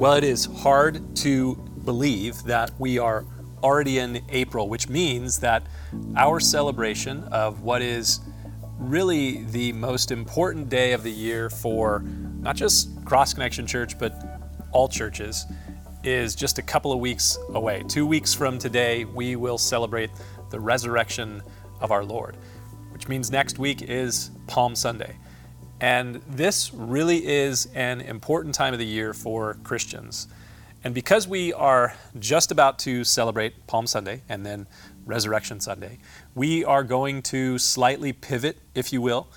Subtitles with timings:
[0.00, 3.26] Well, it is hard to believe that we are
[3.62, 5.66] already in April, which means that
[6.16, 8.20] our celebration of what is
[8.78, 12.02] really the most important day of the year for
[12.40, 14.40] not just Cross Connection Church, but
[14.72, 15.44] all churches,
[16.02, 17.84] is just a couple of weeks away.
[17.86, 20.08] Two weeks from today, we will celebrate
[20.48, 21.42] the resurrection
[21.78, 22.38] of our Lord,
[22.94, 25.14] which means next week is Palm Sunday.
[25.80, 30.28] And this really is an important time of the year for Christians.
[30.84, 34.66] And because we are just about to celebrate Palm Sunday and then
[35.06, 35.98] Resurrection Sunday,
[36.34, 39.28] we are going to slightly pivot, if you will,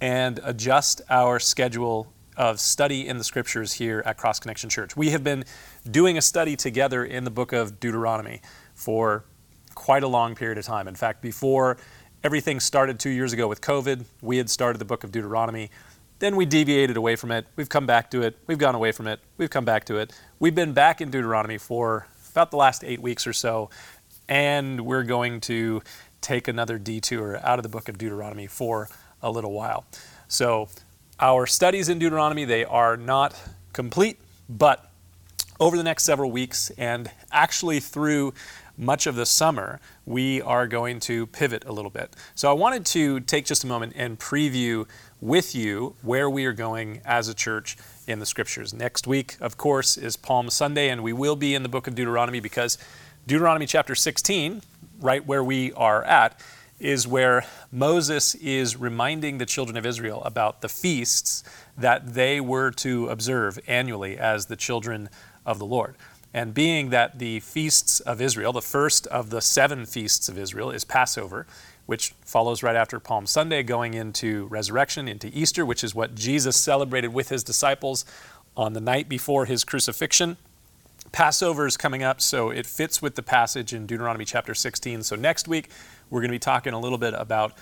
[0.00, 4.96] and adjust our schedule of study in the scriptures here at Cross Connection Church.
[4.96, 5.44] We have been
[5.88, 8.40] doing a study together in the book of Deuteronomy
[8.74, 9.24] for
[9.74, 10.88] quite a long period of time.
[10.88, 11.76] In fact, before
[12.24, 15.70] everything started two years ago with COVID, we had started the book of Deuteronomy.
[16.20, 17.46] Then we deviated away from it.
[17.54, 18.38] We've come back to it.
[18.46, 19.20] We've gone away from it.
[19.36, 20.18] We've come back to it.
[20.38, 23.68] We've been back in Deuteronomy for about the last eight weeks or so,
[24.26, 25.82] and we're going to
[26.22, 28.88] take another detour out of the book of Deuteronomy for
[29.22, 29.84] a little while.
[30.26, 30.70] So,
[31.20, 33.38] our studies in Deuteronomy, they are not
[33.74, 34.90] complete, but
[35.60, 38.32] over the next several weeks and actually through
[38.76, 42.14] much of the summer, we are going to pivot a little bit.
[42.34, 44.86] So I wanted to take just a moment and preview
[45.20, 48.74] with you where we are going as a church in the scriptures.
[48.74, 51.94] Next week, of course, is Palm Sunday, and we will be in the book of
[51.94, 52.78] Deuteronomy because
[53.26, 54.62] Deuteronomy chapter 16,
[55.00, 56.38] right where we are at,
[56.78, 61.44] is where Moses is reminding the children of Israel about the feasts
[61.78, 65.08] that they were to observe annually as the children
[65.46, 65.94] of the Lord.
[66.34, 70.72] And being that the feasts of Israel, the first of the seven feasts of Israel,
[70.72, 71.46] is Passover,
[71.86, 76.56] which follows right after Palm Sunday, going into resurrection, into Easter, which is what Jesus
[76.56, 78.04] celebrated with his disciples
[78.56, 80.36] on the night before his crucifixion.
[81.12, 85.04] Passover is coming up, so it fits with the passage in Deuteronomy chapter 16.
[85.04, 85.70] So next week,
[86.10, 87.52] we're going to be talking a little bit about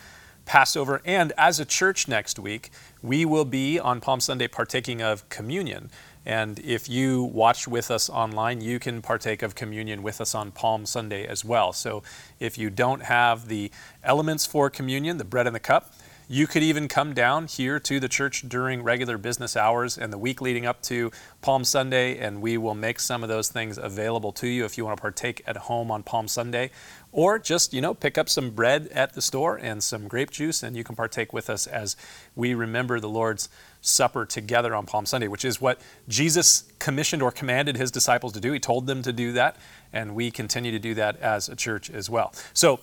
[0.47, 1.03] Passover.
[1.05, 2.71] And as a church next week,
[3.03, 5.91] we will be on Palm Sunday partaking of communion.
[6.25, 10.53] And if you watch with us online, you can partake of communion with us on
[10.53, 11.73] Palm Sunday as well.
[11.73, 12.03] So
[12.39, 13.71] if you don't have the
[14.05, 15.95] elements for communion, the bread and the cup,
[16.29, 20.17] you could even come down here to the church during regular business hours and the
[20.17, 21.11] week leading up to
[21.43, 24.85] Palm Sunday, and we will make some of those things available to you if you
[24.87, 26.71] want to partake at home on Palm Sunday.
[27.13, 30.63] Or just, you know, pick up some bread at the store and some grape juice,
[30.63, 31.95] and you can partake with us as
[32.35, 33.51] we remember the Lord's
[33.83, 38.41] Supper together on Palm Sunday, which is what Jesus commissioned or commanded his disciples to
[38.41, 38.53] do.
[38.53, 39.57] He told them to do that,
[39.93, 42.33] and we continue to do that as a church as well.
[42.55, 42.81] So,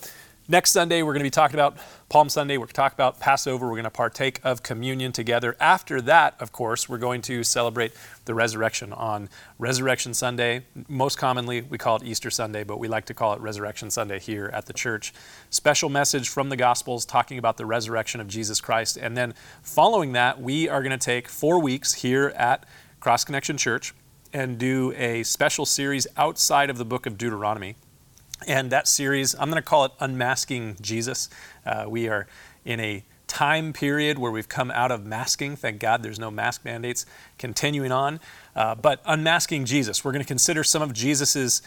[0.51, 1.77] Next Sunday, we're going to be talking about
[2.09, 2.57] Palm Sunday.
[2.57, 3.67] We're going to talk about Passover.
[3.67, 5.55] We're going to partake of communion together.
[5.59, 7.91] After that, of course, we're going to celebrate
[8.25, 9.29] the resurrection on
[9.59, 10.65] Resurrection Sunday.
[10.87, 14.17] Most commonly, we call it Easter Sunday, but we like to call it Resurrection Sunday
[14.17, 15.13] here at the church.
[15.51, 18.97] Special message from the Gospels talking about the resurrection of Jesus Christ.
[18.97, 22.65] And then following that, we are going to take four weeks here at
[22.99, 23.93] Cross Connection Church
[24.33, 27.75] and do a special series outside of the book of Deuteronomy
[28.47, 31.29] and that series, I'm going to call it Unmasking Jesus.
[31.65, 32.27] Uh, we are
[32.65, 35.55] in a time period where we've come out of masking.
[35.55, 37.05] Thank God there's no mask mandates
[37.37, 38.19] continuing on.
[38.55, 41.61] Uh, but unmasking Jesus, we're going to consider some of Jesus's,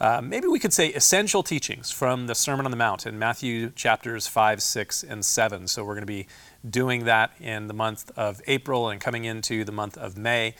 [0.00, 3.70] uh, maybe we could say essential teachings from the Sermon on the Mount in Matthew
[3.70, 5.66] chapters 5, 6, and 7.
[5.66, 6.26] So we're going to be
[6.68, 10.54] doing that in the month of April and coming into the month of May.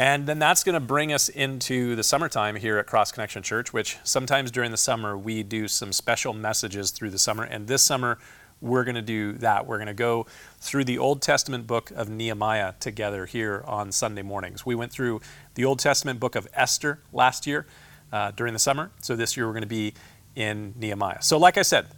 [0.00, 3.74] And then that's going to bring us into the summertime here at Cross Connection Church,
[3.74, 7.44] which sometimes during the summer we do some special messages through the summer.
[7.44, 8.18] And this summer
[8.62, 9.66] we're going to do that.
[9.66, 10.24] We're going to go
[10.58, 14.64] through the Old Testament book of Nehemiah together here on Sunday mornings.
[14.64, 15.20] We went through
[15.54, 17.66] the Old Testament book of Esther last year
[18.10, 18.92] uh, during the summer.
[19.02, 19.92] So this year we're going to be
[20.34, 21.20] in Nehemiah.
[21.20, 21.88] So, like I said,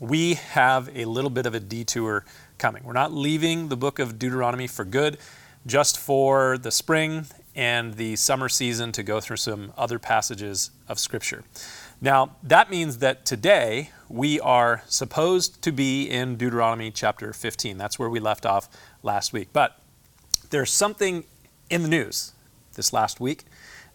[0.00, 2.24] we have a little bit of a detour
[2.58, 2.82] coming.
[2.82, 5.18] We're not leaving the book of Deuteronomy for good
[5.64, 10.98] just for the spring and the summer season to go through some other passages of
[10.98, 11.44] Scripture.
[12.00, 17.78] Now, that means that today we are supposed to be in Deuteronomy chapter 15.
[17.78, 18.68] That's where we left off
[19.02, 19.48] last week.
[19.52, 19.78] But
[20.50, 21.24] there's something
[21.70, 22.32] in the news
[22.74, 23.44] this last week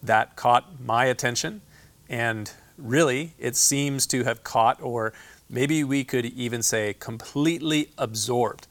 [0.01, 1.62] that caught my attention,
[2.07, 5.13] and really it seems to have caught, or
[5.50, 8.68] maybe we could even say completely absorbed,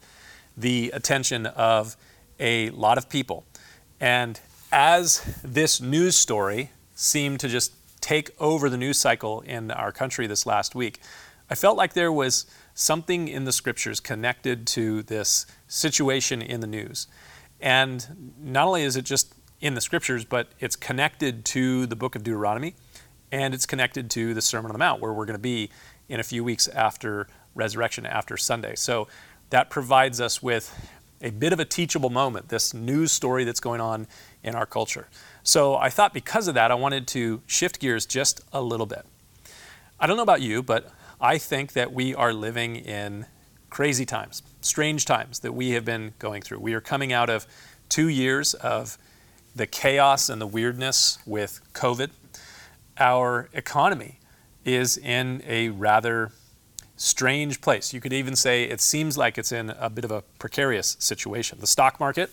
[0.55, 1.95] the attention of
[2.39, 3.45] a lot of people.
[3.99, 4.39] And
[4.71, 10.27] as this news story seemed to just take over the news cycle in our country
[10.27, 10.99] this last week,
[11.49, 16.67] I felt like there was something in the scriptures connected to this situation in the
[16.67, 17.07] news.
[17.59, 22.15] And not only is it just in the scriptures, but it's connected to the book
[22.15, 22.75] of Deuteronomy
[23.31, 25.69] and it's connected to the Sermon on the Mount, where we're going to be
[26.07, 28.75] in a few weeks after resurrection, after Sunday.
[28.75, 29.07] So
[29.49, 30.73] that provides us with
[31.21, 34.07] a bit of a teachable moment, this news story that's going on
[34.47, 35.07] in our culture.
[35.43, 39.05] So I thought because of that, I wanted to shift gears just a little bit.
[39.99, 43.25] I don't know about you, but I think that we are living in
[43.69, 46.59] crazy times, strange times that we have been going through.
[46.59, 47.47] We are coming out of
[47.89, 48.97] two years of
[49.55, 52.11] the chaos and the weirdness with COVID.
[52.99, 54.19] Our economy
[54.63, 56.31] is in a rather
[56.95, 57.93] strange place.
[57.93, 61.59] You could even say it seems like it's in a bit of a precarious situation.
[61.59, 62.31] The stock market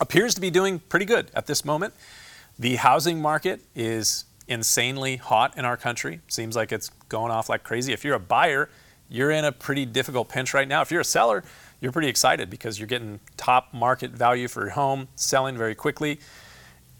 [0.00, 1.94] appears to be doing pretty good at this moment.
[2.58, 6.20] The housing market is insanely hot in our country.
[6.28, 7.92] Seems like it's going off like crazy.
[7.92, 8.68] If you're a buyer,
[9.08, 10.82] you're in a pretty difficult pinch right now.
[10.82, 11.44] If you're a seller,
[11.80, 16.18] you're pretty excited because you're getting top market value for your home, selling very quickly.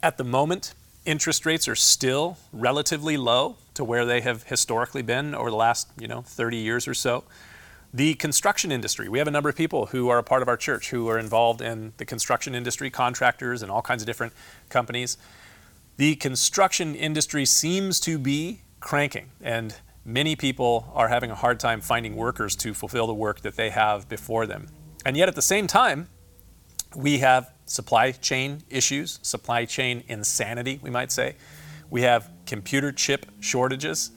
[0.01, 0.73] At the moment,
[1.05, 5.87] interest rates are still relatively low to where they have historically been over the last,
[5.99, 7.23] you know, 30 years or so.
[7.93, 10.55] The construction industry, we have a number of people who are a part of our
[10.55, 14.31] church who are involved in the construction industry, contractors and all kinds of different
[14.69, 15.17] companies.
[15.97, 21.81] The construction industry seems to be cranking and many people are having a hard time
[21.81, 24.69] finding workers to fulfill the work that they have before them.
[25.05, 26.07] And yet at the same time,
[26.95, 31.35] we have supply chain issues, supply chain insanity, we might say.
[31.89, 34.11] We have computer chip shortages,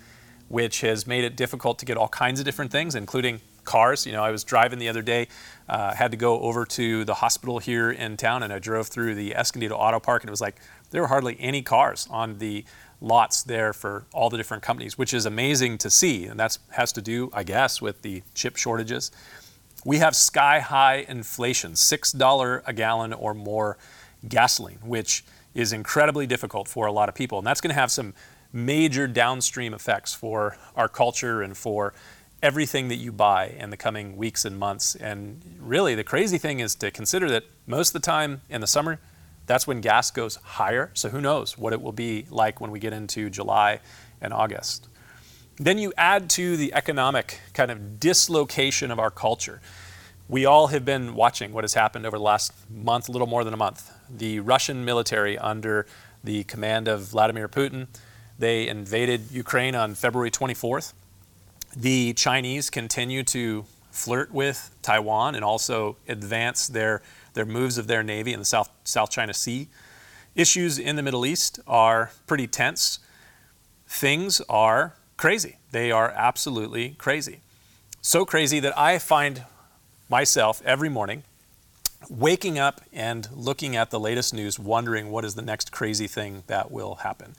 [0.49, 4.06] which has made it difficult to get all kinds of different things, including cars.
[4.06, 5.28] You know, I was driving the other day,
[5.69, 9.14] uh, had to go over to the hospital here in town, and I drove through
[9.14, 10.56] the Escondido Auto Park, and it was like
[10.90, 12.64] there were hardly any cars on the
[13.00, 16.25] lots there for all the different companies, which is amazing to see.
[16.25, 19.11] And that has to do, I guess, with the chip shortages.
[19.84, 23.76] We have sky high inflation, $6 a gallon or more
[24.26, 25.25] gasoline, which
[25.55, 27.38] is incredibly difficult for a lot of people.
[27.38, 28.14] And that's going to have some
[28.52, 31.93] major downstream effects for our culture and for
[32.44, 34.94] everything that you buy in the coming weeks and months.
[34.96, 38.67] And really, the crazy thing is to consider that most of the time in the
[38.67, 39.00] summer,
[39.46, 40.91] that's when gas goes higher.
[40.93, 43.81] So who knows what it will be like when we get into July
[44.20, 44.88] and August.
[45.56, 49.62] Then you add to the economic kind of dislocation of our culture.
[50.29, 53.43] We all have been watching what has happened over the last month, a little more
[53.43, 53.91] than a month.
[54.11, 55.87] The Russian military, under
[56.23, 57.87] the command of Vladimir Putin,
[58.38, 60.93] they invaded Ukraine on February 24th.
[61.76, 68.03] The Chinese continue to flirt with Taiwan and also advance their, their moves of their
[68.03, 69.69] navy in the South, South China Sea.
[70.35, 73.00] Issues in the Middle East are pretty tense.
[73.88, 75.59] Things are crazy.
[75.71, 77.41] They are absolutely crazy.
[78.03, 79.44] So crazy that I find
[80.09, 81.25] myself every morning
[82.11, 86.43] waking up and looking at the latest news, wondering what is the next crazy thing
[86.47, 87.35] that will happen.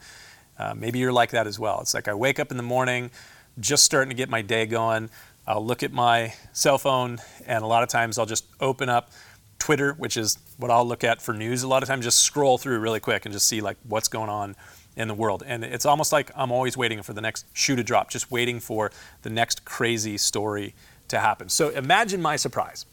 [0.58, 1.80] Uh, maybe you're like that as well.
[1.80, 3.10] It's like I wake up in the morning,
[3.58, 5.10] just starting to get my day going.
[5.46, 9.10] I'll look at my cell phone, and a lot of times I'll just open up
[9.58, 11.62] Twitter, which is what I'll look at for news.
[11.62, 14.28] A lot of times, just scroll through really quick and just see like what's going
[14.28, 14.56] on
[14.96, 15.42] in the world.
[15.46, 18.60] And it's almost like I'm always waiting for the next shoe to drop, just waiting
[18.60, 18.90] for
[19.22, 20.74] the next crazy story
[21.08, 21.48] to happen.
[21.48, 22.86] So imagine my surprise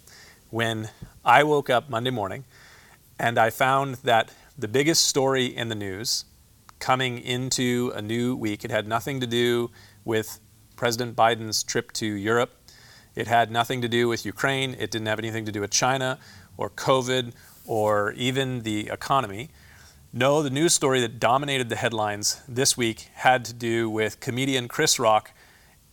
[0.50, 0.90] when
[1.26, 2.44] I woke up Monday morning
[3.18, 6.26] and I found that the biggest story in the news
[6.80, 9.72] coming into a new week, it had nothing to do
[10.04, 10.40] with
[10.84, 12.52] President Biden's trip to Europe.
[13.16, 14.76] It had nothing to do with Ukraine.
[14.78, 16.20] It didn't have anything to do with China
[16.58, 17.32] or COVID
[17.66, 19.50] or even the economy.
[20.12, 24.68] No, the news story that dominated the headlines this week had to do with comedian
[24.68, 25.32] Chris Rock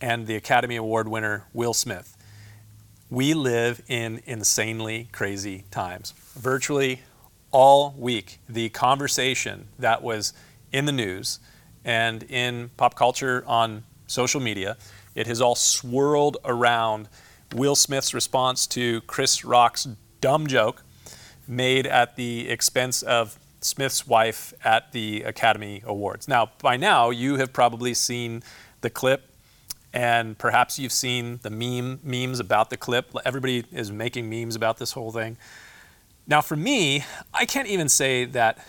[0.01, 2.17] and the Academy Award winner Will Smith.
[3.09, 6.13] We live in insanely crazy times.
[6.35, 7.03] Virtually
[7.51, 10.33] all week, the conversation that was
[10.73, 11.39] in the news
[11.85, 14.77] and in pop culture on social media,
[15.15, 17.09] it has all swirled around
[17.53, 19.87] Will Smith's response to Chris Rock's
[20.21, 20.83] dumb joke
[21.47, 26.27] made at the expense of Smith's wife at the Academy Awards.
[26.27, 28.43] Now, by now, you have probably seen
[28.81, 29.29] the clip,
[29.93, 33.13] and perhaps you've seen the meme memes about the clip.
[33.25, 35.37] Everybody is making memes about this whole thing.
[36.25, 37.03] Now, for me,
[37.33, 38.65] I can't even say that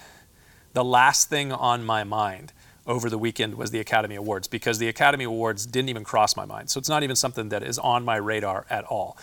[0.72, 2.52] the last thing on my mind
[2.86, 6.44] over the weekend was the Academy Awards because the Academy Awards didn't even cross my
[6.44, 6.70] mind.
[6.70, 9.16] So it's not even something that is on my radar at all.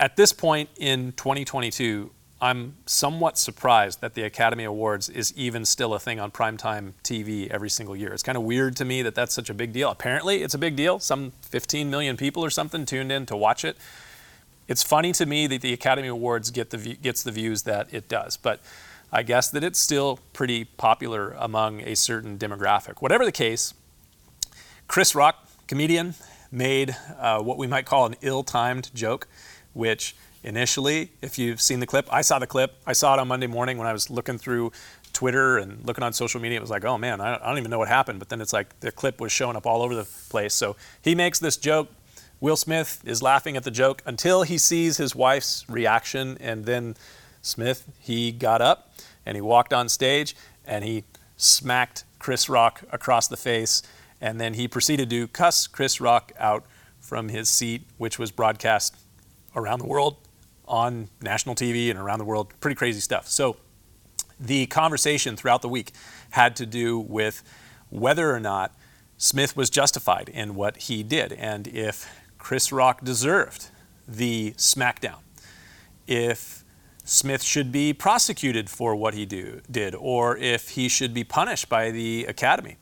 [0.00, 2.10] At this point in 2022,
[2.40, 7.48] I'm somewhat surprised that the Academy Awards is even still a thing on primetime TV
[7.48, 8.12] every single year.
[8.12, 9.90] It's kind of weird to me that that's such a big deal.
[9.90, 10.98] Apparently, it's a big deal.
[10.98, 13.76] Some 15 million people or something tuned in to watch it.
[14.66, 18.08] It's funny to me that the Academy Awards get the gets the views that it
[18.08, 18.36] does.
[18.36, 18.60] But
[19.12, 23.02] I guess that it's still pretty popular among a certain demographic.
[23.02, 23.74] Whatever the case,
[24.88, 26.14] Chris Rock, comedian,
[26.50, 29.28] made uh, what we might call an ill timed joke,
[29.74, 32.74] which initially, if you've seen the clip, I saw the clip.
[32.86, 34.72] I saw it on Monday morning when I was looking through
[35.12, 36.56] Twitter and looking on social media.
[36.58, 38.18] It was like, oh man, I don't even know what happened.
[38.18, 40.54] But then it's like the clip was showing up all over the place.
[40.54, 41.90] So he makes this joke.
[42.40, 46.38] Will Smith is laughing at the joke until he sees his wife's reaction.
[46.40, 46.96] And then
[47.42, 48.94] Smith, he got up
[49.26, 50.34] and he walked on stage
[50.64, 51.04] and he
[51.36, 53.82] smacked Chris Rock across the face.
[54.20, 56.64] And then he proceeded to cuss Chris Rock out
[57.00, 58.96] from his seat, which was broadcast
[59.56, 60.16] around the world
[60.66, 62.54] on national TV and around the world.
[62.60, 63.26] Pretty crazy stuff.
[63.26, 63.56] So
[64.38, 65.92] the conversation throughout the week
[66.30, 67.42] had to do with
[67.90, 68.74] whether or not
[69.18, 72.08] Smith was justified in what he did and if
[72.38, 73.68] Chris Rock deserved
[74.08, 75.18] the smackdown.
[76.06, 76.61] If
[77.04, 81.68] Smith should be prosecuted for what he do, did or if he should be punished
[81.68, 82.76] by the academy.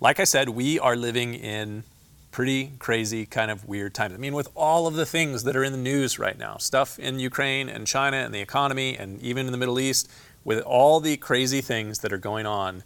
[0.00, 1.84] Like I said, we are living in
[2.30, 4.12] pretty crazy, kind of weird times.
[4.12, 6.98] I mean, with all of the things that are in the news right now, stuff
[6.98, 10.10] in Ukraine and China and the economy and even in the Middle East,
[10.44, 12.84] with all the crazy things that are going on,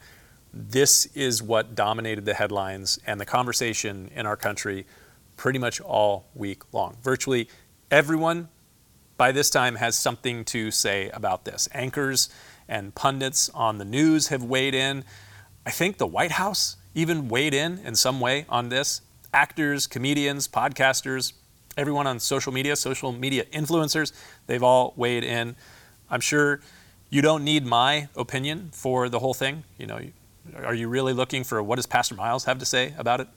[0.55, 4.87] this is what dominated the headlines and the conversation in our country
[5.37, 6.97] pretty much all week long.
[7.03, 7.49] Virtually
[7.91, 8.49] everyone
[9.21, 11.69] by this time has something to say about this.
[11.75, 12.31] Anchors
[12.67, 15.05] and pundits on the news have weighed in.
[15.67, 19.03] I think the White House even weighed in in some way on this
[19.35, 21.35] actors, comedians, podcasters,
[21.77, 24.13] everyone on social media, social media influencers,
[24.47, 25.55] they've all weighed in.
[26.09, 26.63] I'm sure
[27.11, 29.65] you don't need my opinion for the whole thing.
[29.77, 30.01] You know,
[30.65, 33.29] are you really looking for what does Pastor Miles have to say about it?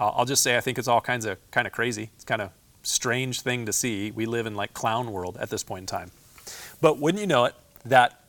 [0.00, 2.10] I'll just say I think it's all kinds of kind of crazy.
[2.16, 2.50] It's kind of
[2.82, 4.10] strange thing to see.
[4.10, 6.10] We live in like clown world at this point in time.
[6.80, 8.24] But wouldn't you know it that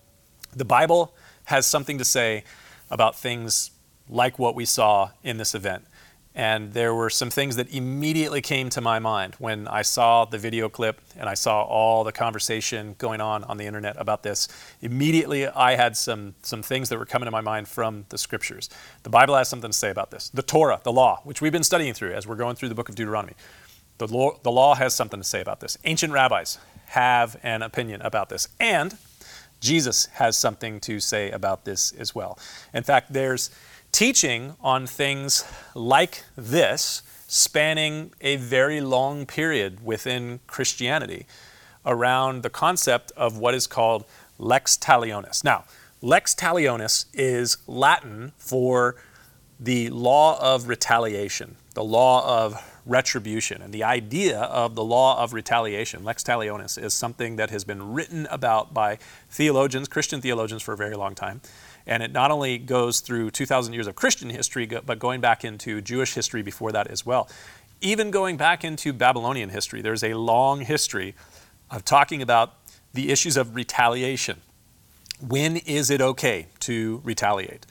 [0.55, 1.13] the Bible
[1.45, 2.43] has something to say
[2.89, 3.71] about things
[4.09, 5.85] like what we saw in this event.
[6.33, 10.37] And there were some things that immediately came to my mind when I saw the
[10.37, 14.47] video clip and I saw all the conversation going on on the internet about this.
[14.81, 18.69] Immediately, I had some, some things that were coming to my mind from the scriptures.
[19.03, 20.29] The Bible has something to say about this.
[20.29, 22.87] The Torah, the law, which we've been studying through as we're going through the book
[22.87, 23.33] of Deuteronomy,
[24.05, 25.77] the law, the law has something to say about this.
[25.83, 28.47] Ancient rabbis have an opinion about this.
[28.59, 28.97] And
[29.59, 32.37] Jesus has something to say about this as well.
[32.73, 33.49] In fact, there's
[33.91, 41.25] teaching on things like this, spanning a very long period within Christianity,
[41.85, 44.05] around the concept of what is called
[44.37, 45.43] lex talionis.
[45.43, 45.65] Now,
[46.01, 48.95] lex talionis is Latin for
[49.59, 53.61] the law of retaliation, the law of retribution.
[53.61, 57.93] And the idea of the law of retaliation, lex talionis, is something that has been
[57.93, 58.97] written about by
[59.29, 61.41] theologians, Christian theologians, for a very long time.
[61.85, 65.81] And it not only goes through 2,000 years of Christian history, but going back into
[65.81, 67.29] Jewish history before that as well.
[67.81, 71.15] Even going back into Babylonian history, there's a long history
[71.71, 72.53] of talking about
[72.93, 74.41] the issues of retaliation.
[75.19, 77.65] When is it okay to retaliate?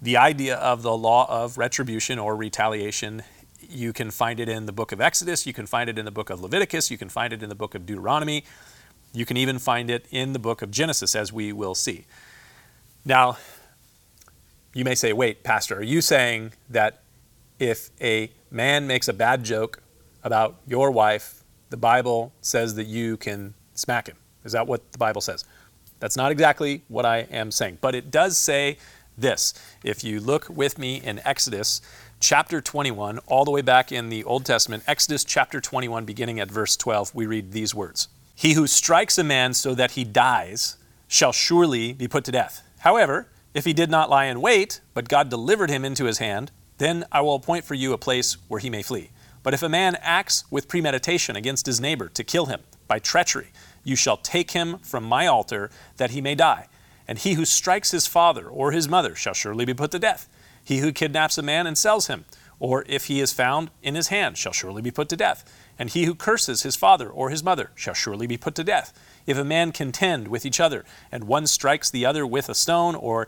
[0.00, 3.22] The idea of the law of retribution or retaliation,
[3.70, 6.10] you can find it in the book of Exodus, you can find it in the
[6.10, 8.44] book of Leviticus, you can find it in the book of Deuteronomy,
[9.12, 12.06] you can even find it in the book of Genesis, as we will see.
[13.04, 13.36] Now,
[14.74, 17.02] you may say, wait, Pastor, are you saying that
[17.58, 19.82] if a man makes a bad joke
[20.24, 24.16] about your wife, the Bible says that you can smack him?
[24.44, 25.44] Is that what the Bible says?
[26.00, 28.78] That's not exactly what I am saying, but it does say
[29.16, 29.54] this.
[29.84, 31.80] If you look with me in Exodus
[32.22, 36.48] chapter 21, all the way back in the Old Testament, Exodus chapter 21, beginning at
[36.48, 40.76] verse 12, we read these words He who strikes a man so that he dies
[41.08, 42.62] shall surely be put to death.
[42.78, 46.52] However, if he did not lie in wait, but God delivered him into his hand,
[46.78, 49.10] then I will appoint for you a place where he may flee.
[49.42, 53.48] But if a man acts with premeditation against his neighbor to kill him by treachery,
[53.82, 56.68] you shall take him from my altar that he may die.
[57.08, 60.28] And he who strikes his father or his mother shall surely be put to death.
[60.64, 62.24] He who kidnaps a man and sells him,
[62.58, 65.44] or if he is found in his hand, shall surely be put to death.
[65.78, 68.92] And he who curses his father or his mother shall surely be put to death.
[69.26, 72.94] If a man contend with each other, and one strikes the other with a stone
[72.94, 73.26] or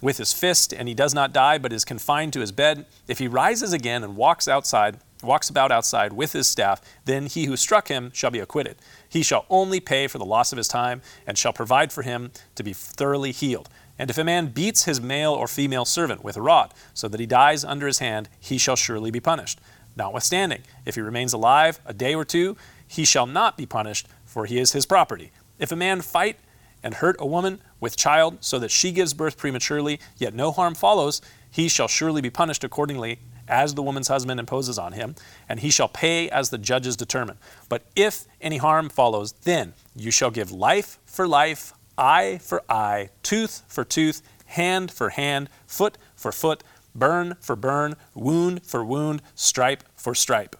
[0.00, 3.18] with his fist, and he does not die, but is confined to his bed, if
[3.18, 7.56] he rises again and walks outside, walks about outside with his staff, then he who
[7.56, 8.76] struck him shall be acquitted.
[9.08, 12.30] He shall only pay for the loss of his time, and shall provide for him
[12.54, 13.68] to be thoroughly healed.
[13.98, 17.20] And if a man beats his male or female servant with a rod, so that
[17.20, 19.60] he dies under his hand, he shall surely be punished.
[19.96, 24.46] Notwithstanding, if he remains alive a day or two, he shall not be punished, for
[24.46, 25.32] he is his property.
[25.58, 26.38] If a man fight
[26.82, 30.76] and hurt a woman with child, so that she gives birth prematurely, yet no harm
[30.76, 35.14] follows, he shall surely be punished accordingly as the woman's husband imposes on him,
[35.48, 37.38] and he shall pay as the judges determine.
[37.68, 43.10] But if any harm follows, then you shall give life for life, eye for eye,
[43.22, 46.62] tooth for tooth, hand for hand, foot for foot,
[46.94, 50.56] burn for burn, wound for wound, stripe for stripe.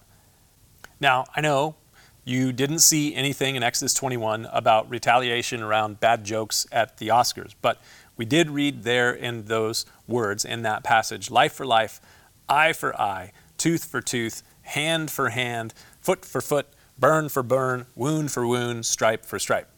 [1.00, 1.76] Now, I know
[2.24, 7.54] you didn't see anything in Exodus 21 about retaliation around bad jokes at the Oscars,
[7.62, 7.80] but
[8.16, 12.00] we did read there in those words in that passage life for life,
[12.48, 16.66] eye for eye, tooth for tooth, hand for hand, foot for foot,
[16.98, 19.70] burn for burn, wound for wound, stripe for stripe.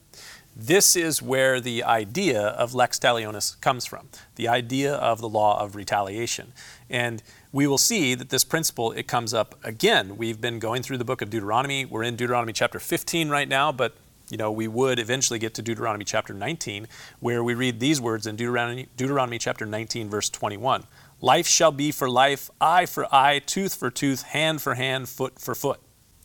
[0.55, 5.63] This is where the idea of lex talionis comes from, the idea of the law
[5.63, 6.53] of retaliation.
[6.89, 10.17] And we will see that this principle it comes up again.
[10.17, 11.85] We've been going through the book of Deuteronomy.
[11.85, 13.95] We're in Deuteronomy chapter 15 right now, but
[14.31, 16.87] you know, we would eventually get to Deuteronomy chapter 19,
[17.19, 20.85] where we read these words in Deuteronomy, Deuteronomy chapter 19, verse 21.
[21.21, 25.39] Life shall be for life, eye for eye, tooth for tooth, hand for hand, foot
[25.39, 25.81] for foot.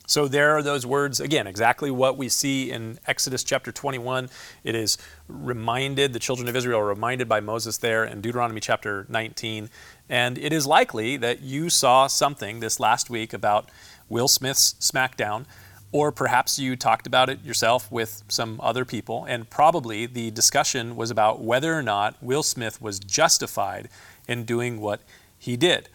[0.06, 4.30] So there are those words, again, exactly what we see in Exodus chapter 21.
[4.62, 9.04] It is reminded, the children of Israel are reminded by Moses there in Deuteronomy chapter
[9.08, 9.68] 19.
[10.08, 13.68] And it is likely that you saw something this last week about
[14.08, 15.44] Will Smith's SmackDown
[15.92, 20.96] or perhaps you talked about it yourself with some other people, and probably the discussion
[20.96, 23.88] was about whether or not Will Smith was justified
[24.28, 25.00] in doing what
[25.38, 25.88] he did.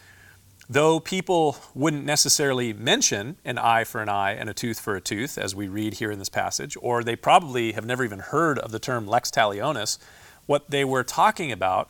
[0.71, 5.01] Though people wouldn't necessarily mention an eye for an eye and a tooth for a
[5.01, 8.57] tooth, as we read here in this passage, or they probably have never even heard
[8.57, 9.97] of the term lex talionis,
[10.45, 11.89] what they were talking about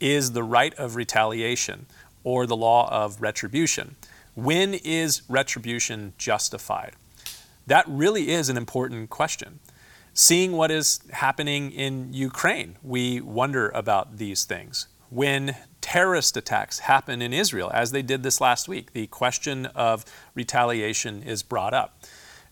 [0.00, 1.86] is the right of retaliation
[2.24, 3.94] or the law of retribution.
[4.34, 6.94] When is retribution justified?
[7.68, 9.60] That really is an important question.
[10.14, 14.88] Seeing what is happening in Ukraine, we wonder about these things.
[15.10, 20.04] When terrorist attacks happen in Israel, as they did this last week, the question of
[20.34, 22.02] retaliation is brought up.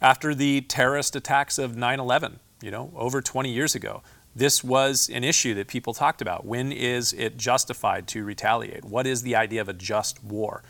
[0.01, 4.03] After the terrorist attacks of 9 11, you know, over 20 years ago,
[4.37, 6.45] this was an issue that people talked about.
[6.45, 8.85] When is it justified to retaliate?
[8.85, 10.63] What is the idea of a just war?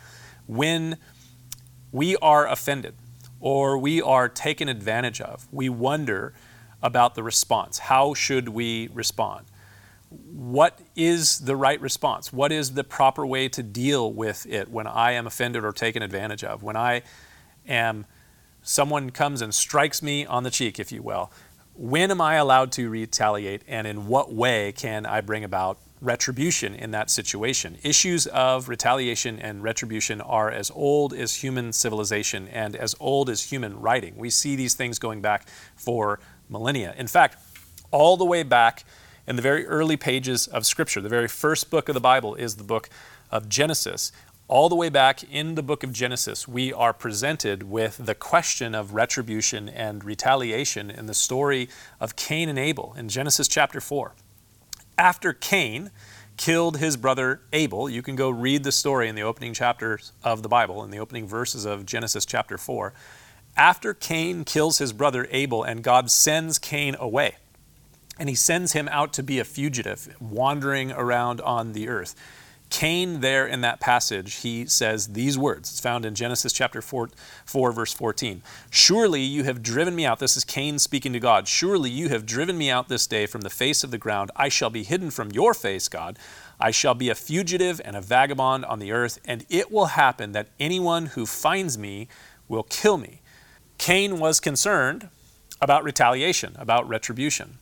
[0.47, 0.99] When
[1.93, 2.95] we are offended,
[3.41, 6.33] or we are taken advantage of, we wonder
[6.83, 7.79] about the response.
[7.79, 9.47] How should we respond?
[10.33, 12.33] What is the right response?
[12.33, 16.03] What is the proper way to deal with it when I am offended or taken
[16.03, 16.63] advantage of?
[16.63, 17.03] When I
[17.67, 18.07] am,
[18.63, 21.33] someone comes and strikes me on the cheek, if you will.
[21.75, 26.75] When am I allowed to retaliate and in what way can I bring about retribution
[26.75, 27.79] in that situation.
[27.83, 33.43] Issues of retaliation and retribution are as old as human civilization and as old as
[33.43, 34.15] human writing.
[34.17, 36.95] We see these things going back for millennia.
[36.97, 37.39] In fact,
[37.91, 38.85] all the way back
[39.27, 42.57] in the very early pages of Scripture, the very first book of the Bible is
[42.57, 42.89] the book
[43.31, 44.13] of Genesis.
[44.47, 48.75] All the way back in the book of Genesis, we are presented with the question
[48.75, 51.69] of retribution and retaliation in the story
[52.01, 54.15] of Cain and Abel in Genesis chapter 4
[54.99, 55.91] after Cain
[56.37, 60.43] killed his brother Abel, you can go read the story in the opening chapters of
[60.43, 62.93] the Bible, in the opening verses of Genesis chapter 4.
[63.57, 67.37] After Cain kills his brother Abel and God sends Cain away,
[68.19, 72.15] and he sends him out to be a fugitive, wandering around on the earth.
[72.71, 75.71] Cain, there in that passage, he says these words.
[75.71, 77.11] It's found in Genesis chapter 4,
[77.45, 78.43] 4, verse 14.
[78.69, 80.19] Surely you have driven me out.
[80.19, 81.47] This is Cain speaking to God.
[81.47, 84.33] Surely you have driven me out this day from the face of the ground.
[84.35, 86.19] I shall be hidden from your face, God.
[86.59, 90.33] I shall be a fugitive and a vagabond on the earth, and it will happen
[90.33, 92.09] that anyone who finds me
[92.49, 93.21] will kill me.
[93.79, 95.09] Cain was concerned
[95.61, 97.59] about retaliation, about retribution.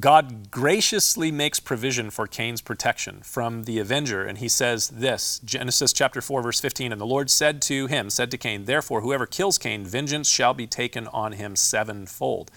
[0.00, 5.92] God graciously makes provision for Cain's protection from the avenger, and he says this Genesis
[5.92, 9.26] chapter 4, verse 15 And the Lord said to him, said to Cain, Therefore, whoever
[9.26, 12.50] kills Cain, vengeance shall be taken on him sevenfold.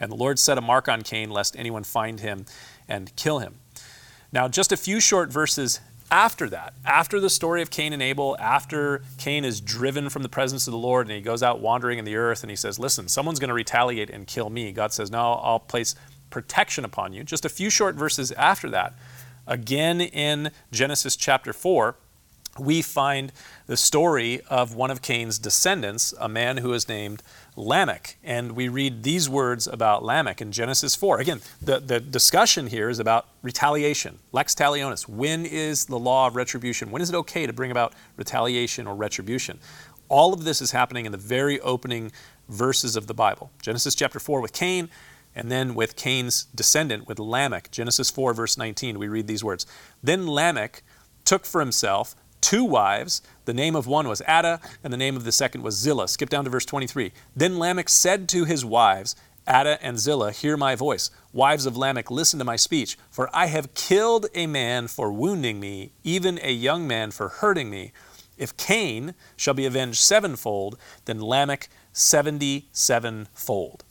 [0.00, 2.44] And the Lord set a mark on Cain, lest anyone find him
[2.88, 3.60] and kill him.
[4.32, 5.78] Now, just a few short verses
[6.10, 10.28] after that, after the story of Cain and Abel, after Cain is driven from the
[10.28, 12.80] presence of the Lord and he goes out wandering in the earth and he says,
[12.80, 14.72] Listen, someone's going to retaliate and kill me.
[14.72, 15.94] God says, No, I'll place
[16.30, 17.24] protection upon you.
[17.24, 18.94] Just a few short verses after that,
[19.46, 21.96] again in Genesis chapter 4,
[22.58, 23.32] we find
[23.66, 27.22] the story of one of Cain's descendants, a man who is named
[27.56, 28.16] Lamech.
[28.24, 31.20] And we read these words about Lamech in Genesis 4.
[31.20, 35.08] Again, the, the discussion here is about retaliation, lex talionis.
[35.08, 36.90] When is the law of retribution?
[36.90, 39.60] When is it okay to bring about retaliation or retribution?
[40.08, 42.10] All of this is happening in the very opening
[42.48, 43.50] verses of the Bible.
[43.62, 44.90] Genesis chapter 4 with Cain,
[45.34, 49.66] And then with Cain's descendant, with Lamech, Genesis 4, verse 19, we read these words
[50.02, 50.82] Then Lamech
[51.24, 53.22] took for himself two wives.
[53.44, 56.08] The name of one was Adah, and the name of the second was Zillah.
[56.08, 57.12] Skip down to verse 23.
[57.36, 59.14] Then Lamech said to his wives,
[59.46, 61.10] Adah and Zillah, hear my voice.
[61.32, 62.98] Wives of Lamech, listen to my speech.
[63.10, 67.70] For I have killed a man for wounding me, even a young man for hurting
[67.70, 67.92] me.
[68.36, 73.84] If Cain shall be avenged sevenfold, then Lamech seventy sevenfold.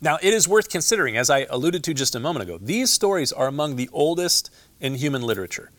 [0.00, 3.32] Now, it is worth considering, as I alluded to just a moment ago, these stories
[3.32, 5.70] are among the oldest in human literature.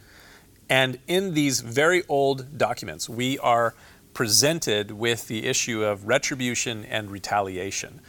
[0.69, 3.75] And in these very old documents, we are
[4.13, 8.01] presented with the issue of retribution and retaliation.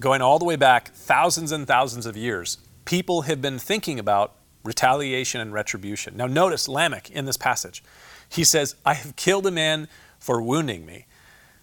[0.00, 4.34] Going all the way back thousands and thousands of years, people have been thinking about
[4.64, 6.16] retaliation and retribution.
[6.16, 7.84] Now, notice Lamech in this passage.
[8.28, 9.86] He says, I have killed a man
[10.18, 11.06] for wounding me.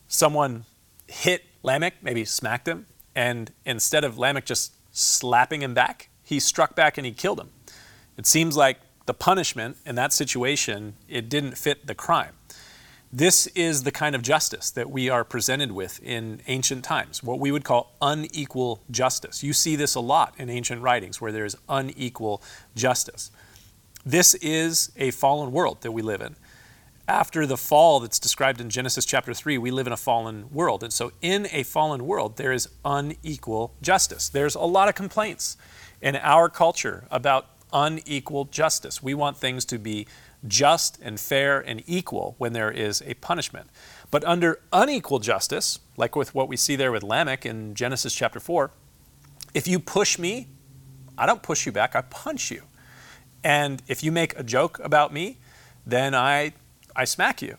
[0.08, 0.64] Someone
[1.08, 6.76] hit Lamech, maybe smacked him, and instead of Lamech just slapping him back, he struck
[6.76, 7.50] back and he killed him.
[8.18, 12.34] It seems like the punishment in that situation, it didn't fit the crime.
[13.12, 17.40] This is the kind of justice that we are presented with in ancient times, what
[17.40, 19.44] we would call unequal justice.
[19.44, 22.42] You see this a lot in ancient writings where there is unequal
[22.76, 23.30] justice.
[24.04, 26.36] This is a fallen world that we live in
[27.08, 30.84] after the fall that's described in Genesis chapter 3, we live in a fallen world.
[30.84, 34.30] And so, in a fallen world, there is unequal justice.
[34.30, 35.58] There's a lot of complaints
[36.02, 39.04] in our culture about unequal justice.
[39.04, 40.08] We want things to be
[40.48, 43.70] just and fair and equal when there is a punishment.
[44.12, 48.40] But under unequal justice, like with what we see there with Lamech in Genesis chapter
[48.40, 48.72] 4,
[49.54, 50.48] if you push me,
[51.18, 52.64] I don't push you back, I punch you.
[53.44, 55.38] And if you make a joke about me,
[55.86, 56.54] then I
[56.96, 57.58] I smack you.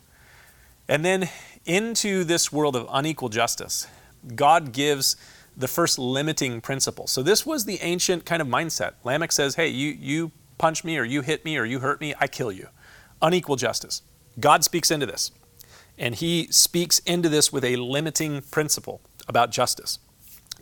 [0.89, 1.29] And then
[1.65, 3.87] into this world of unequal justice,
[4.35, 5.17] God gives
[5.57, 7.07] the first limiting principle.
[7.07, 8.95] So this was the ancient kind of mindset.
[9.05, 12.15] Lamech says, hey, you, you punch me or you hit me or you hurt me,
[12.21, 12.69] I kill you.
[13.23, 14.03] Unequal justice.
[14.41, 15.31] God speaks into this.
[15.97, 20.01] And he speaks into this with a limiting principle about justice.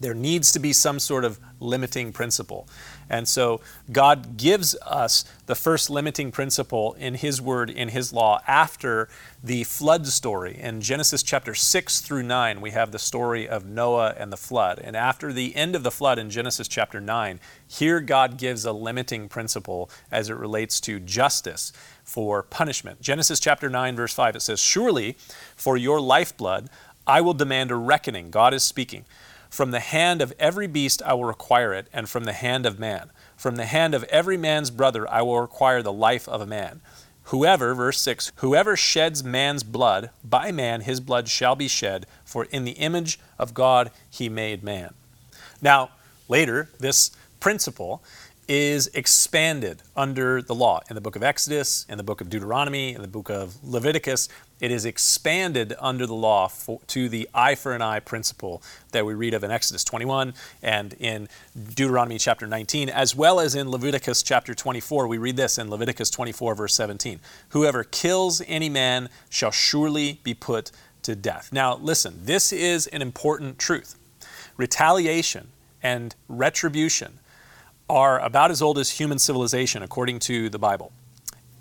[0.01, 2.67] There needs to be some sort of limiting principle.
[3.09, 3.61] And so
[3.93, 9.09] God gives us the first limiting principle in His Word, in His law, after
[9.45, 10.59] the flood story.
[10.59, 14.81] In Genesis chapter 6 through 9, we have the story of Noah and the flood.
[14.83, 18.73] And after the end of the flood in Genesis chapter 9, here God gives a
[18.73, 23.01] limiting principle as it relates to justice for punishment.
[23.01, 25.17] Genesis chapter 9, verse 5, it says, Surely
[25.55, 26.71] for your lifeblood
[27.07, 28.31] I will demand a reckoning.
[28.31, 29.05] God is speaking.
[29.53, 32.79] From the hand of every beast I will require it, and from the hand of
[32.79, 33.11] man.
[33.37, 36.81] From the hand of every man's brother I will require the life of a man.
[37.25, 42.45] Whoever, verse 6, whoever sheds man's blood, by man his blood shall be shed, for
[42.45, 44.95] in the image of God he made man.
[45.61, 45.91] Now,
[46.31, 48.03] later, this principle
[48.49, 50.81] is expanded under the law.
[50.89, 54.31] In the book of Exodus, in the book of Deuteronomy, in the book of Leviticus,
[54.63, 59.05] it is expanded under the law for, to the eye for an eye principle that
[59.05, 61.29] we read of in Exodus 21 and in
[61.75, 65.09] Deuteronomy chapter 19, as well as in Leviticus chapter 24.
[65.09, 70.33] We read this in Leviticus 24, verse 17 Whoever kills any man shall surely be
[70.33, 70.71] put
[71.03, 71.53] to death.
[71.53, 73.97] Now, listen, this is an important truth.
[74.57, 75.49] Retaliation
[75.83, 77.19] and retribution
[77.91, 80.93] are about as old as human civilization, according to the Bible.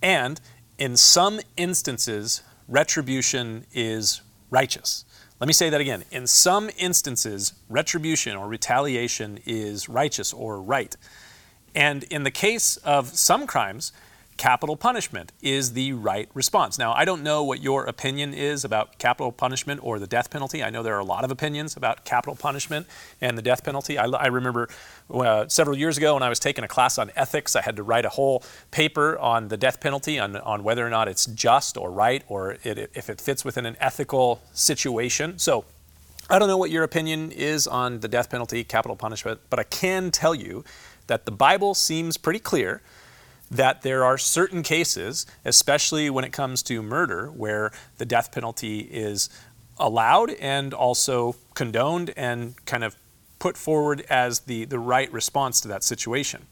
[0.04, 0.40] And
[0.78, 5.06] in some instances, retribution is righteous.
[5.40, 6.06] Let me say that again.
[6.12, 10.96] In some instances, retribution or retaliation is righteous or right.
[11.76, 13.92] And in the case of some crimes,
[14.42, 16.80] capital punishment is the right response.
[16.80, 20.64] Now, I don't know what your opinion is about capital punishment or the death penalty.
[20.64, 22.88] I know there are a lot of opinions about capital punishment
[23.22, 24.00] and the death penalty.
[24.00, 24.68] I, I remember
[25.12, 27.84] uh, several years ago when I was taking a class on ethics, I had to
[27.84, 31.78] write a whole paper on the death penalty, on, on whether or not it's just
[31.78, 35.38] or right or it, if it fits within an ethical situation.
[35.38, 35.66] So,
[36.32, 39.64] I don't know what your opinion is on the death penalty, capital punishment, but I
[39.64, 40.64] can tell you
[41.06, 42.82] that the Bible seems pretty clear
[43.52, 48.80] that there are certain cases, especially when it comes to murder, where the death penalty
[48.80, 49.30] is
[49.78, 52.96] allowed and also condoned and kind of
[53.40, 56.46] put forward as the, the right response to that situation.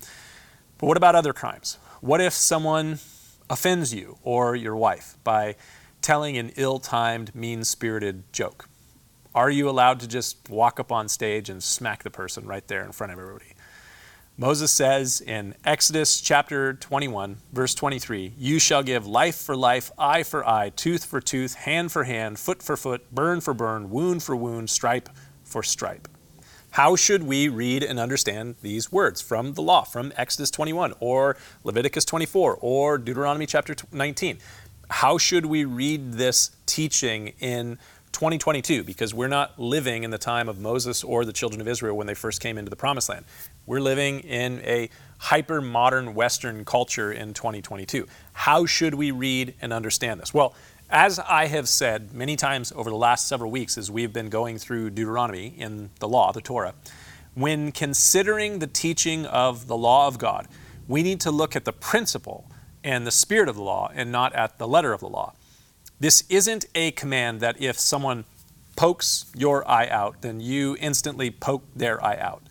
[0.77, 1.77] But what about other crimes?
[2.01, 2.99] What if someone
[3.49, 5.55] offends you or your wife by
[6.01, 8.67] telling an ill timed, mean spirited joke?
[9.35, 12.83] Are you allowed to just walk up on stage and smack the person right there
[12.83, 13.48] in front of everybody?
[14.39, 20.23] Moses says in Exodus chapter 21, verse 23, You shall give life for life, eye
[20.23, 24.23] for eye, tooth for tooth, hand for hand, foot for foot, burn for burn, wound
[24.23, 25.10] for wound, stripe
[25.43, 26.08] for stripe.
[26.71, 31.36] How should we read and understand these words from the law, from Exodus 21 or
[31.65, 34.38] Leviticus 24 or Deuteronomy chapter 19?
[34.89, 37.78] How should we read this teaching in
[38.13, 38.86] 2022?
[38.86, 42.08] Because we're not living in the time of Moses or the children of Israel when
[42.08, 43.25] they first came into the promised land.
[43.69, 48.08] We're living in a hyper modern Western culture in 2022.
[48.34, 50.34] How should we read and understand this?
[50.34, 50.55] Well,
[50.89, 54.58] as I have said many times over the last several weeks as we've been going
[54.58, 56.73] through Deuteronomy in the law, the Torah,
[57.36, 60.47] when considering the teaching of the law of God,
[60.88, 62.49] we need to look at the principle
[62.84, 65.36] and the spirit of the law and not at the letter of the law.
[65.99, 68.25] This isn't a command that if someone
[68.75, 72.41] pokes your eye out, then you instantly poke their eye out.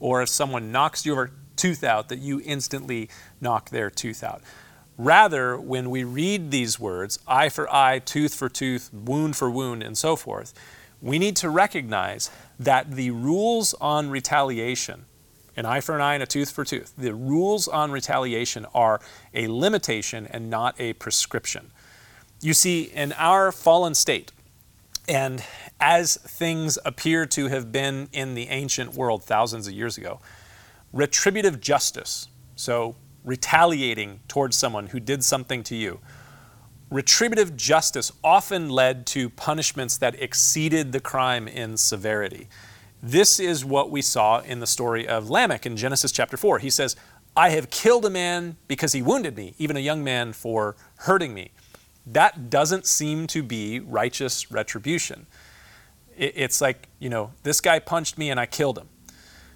[0.00, 3.08] Or if someone knocks your tooth out, that you instantly
[3.40, 4.42] knock their tooth out.
[4.98, 9.82] Rather, when we read these words, eye for eye, tooth for tooth, wound for wound,
[9.82, 10.54] and so forth,
[11.02, 15.04] we need to recognize that the rules on retaliation,
[15.56, 19.00] an eye for an eye and a tooth for tooth, the rules on retaliation are
[19.34, 21.70] a limitation and not a prescription.
[22.40, 24.32] You see, in our fallen state,
[25.08, 25.44] and
[25.80, 30.20] as things appear to have been in the ancient world thousands of years ago,
[30.92, 36.00] retributive justice, so retaliating towards someone who did something to you.
[36.90, 42.48] Retributive justice often led to punishments that exceeded the crime in severity.
[43.02, 46.60] This is what we saw in the story of Lamech in Genesis chapter 4.
[46.60, 46.96] He says,
[47.36, 51.34] I have killed a man because he wounded me, even a young man for hurting
[51.34, 51.50] me.
[52.06, 55.26] That doesn't seem to be righteous retribution.
[56.16, 58.88] It's like, you know, this guy punched me and I killed him.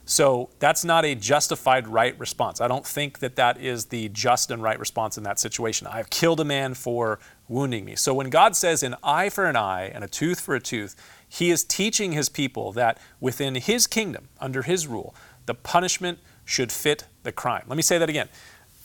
[0.05, 2.61] So that's not a justified right response.
[2.61, 5.87] I don't think that that is the just and right response in that situation.
[5.87, 7.94] I've killed a man for wounding me.
[7.94, 10.96] So when God says an eye for an eye and a tooth for a tooth,
[11.29, 15.14] he is teaching his people that within his kingdom, under his rule,
[15.46, 17.62] the punishment should fit the crime.
[17.68, 18.29] Let me say that again.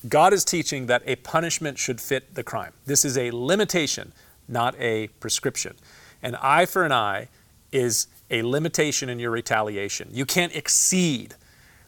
[0.08, 2.74] God is teaching that a punishment should fit the crime.
[2.86, 4.14] This is a limitation,
[4.48, 5.76] not a prescription.
[6.22, 7.30] An eye for an eye
[7.76, 10.08] is a limitation in your retaliation.
[10.12, 11.36] You can't exceed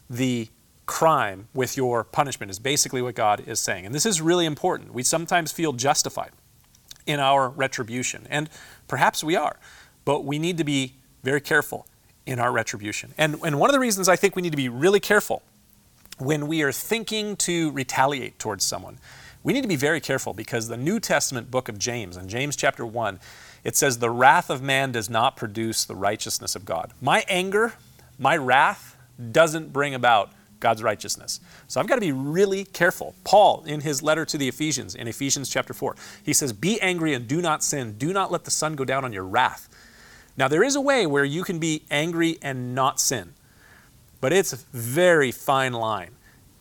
[0.10, 0.50] the
[0.86, 3.86] crime with your punishment, is basically what God is saying.
[3.86, 4.93] And this is really important.
[4.93, 6.32] We sometimes feel justified
[7.06, 8.50] in our retribution, and
[8.88, 9.58] perhaps we are,
[10.04, 11.88] but we need to be very careful
[12.26, 13.13] in our retribution.
[13.17, 15.41] And, and one of the reasons I think we need to be really careful
[16.17, 18.97] when we are thinking to retaliate towards someone,
[19.43, 22.58] we need to be very careful because the New Testament book of James, in James
[22.58, 23.19] chapter 1,
[23.67, 26.93] it says, The wrath of man does not produce the righteousness of God.
[27.01, 27.73] My anger,
[28.17, 28.95] my wrath,
[29.34, 31.41] doesn't bring about God's righteousness.
[31.67, 33.13] So I've got to be really careful.
[33.25, 37.13] Paul, in his letter to the Ephesians, in Ephesians chapter 4, he says, Be angry
[37.13, 37.97] and do not sin.
[37.97, 39.67] Do not let the sun go down on your wrath.
[40.38, 43.34] Now, there is a way where you can be angry and not sin,
[44.21, 46.12] but it's a very fine line.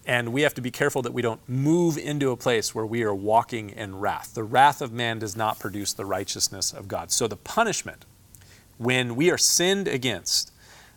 [0.07, 3.03] And we have to be careful that we don't move into a place where we
[3.03, 4.35] are walking in wrath.
[4.35, 7.11] The wrath of man does not produce the righteousness of God.
[7.11, 8.05] So the punishment,
[8.79, 10.53] when we are sinned against,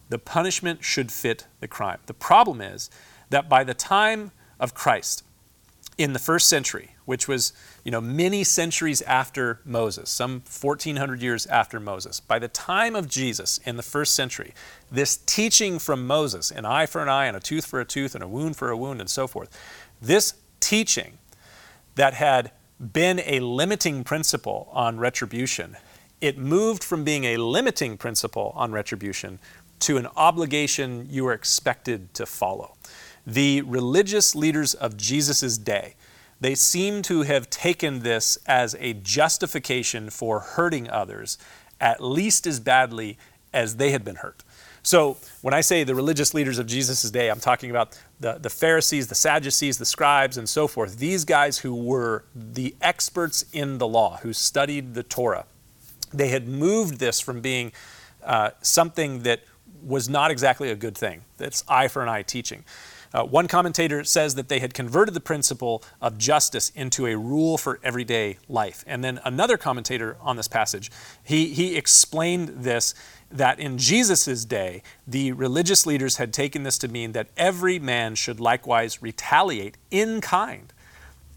[0.09, 1.99] the punishment should fit the crime.
[2.05, 2.91] The problem is
[3.31, 5.23] that by the time of Christ,
[5.97, 7.51] in the first century, which was
[7.89, 12.19] you know many centuries after Moses, some 1400 years after Moses.
[12.19, 14.53] By the time of Jesus in the first century,
[14.91, 18.13] this teaching from Moses, an eye for an eye and a tooth for a tooth
[18.13, 19.49] and a wound for a wound and so forth,
[19.99, 21.17] this teaching
[21.95, 25.75] that had been a limiting principle on retribution,
[26.21, 29.39] it moved from being a limiting principle on retribution
[29.79, 32.75] to an obligation you were expected to follow
[33.25, 35.95] the religious leaders of Jesus' day,
[36.41, 41.37] they seem to have taken this as a justification for hurting others
[41.81, 43.17] at least as badly
[43.53, 44.43] as they had been hurt.
[44.81, 48.49] So, when I say the religious leaders of Jesus' day, I'm talking about the, the
[48.49, 50.97] Pharisees, the Sadducees, the scribes, and so forth.
[50.97, 55.45] These guys who were the experts in the law, who studied the Torah.
[56.13, 57.71] They had moved this from being
[58.23, 59.41] uh, something that
[59.83, 61.23] was not exactly a good thing.
[61.37, 62.63] That's eye for an eye teaching.
[63.13, 67.57] Uh, one commentator says that they had converted the principle of justice into a rule
[67.57, 68.83] for everyday life.
[68.85, 70.91] And then another commentator on this passage,
[71.23, 72.93] he, he explained this
[73.31, 78.15] that in Jesus' day, the religious leaders had taken this to mean that every man
[78.15, 80.73] should likewise retaliate in kind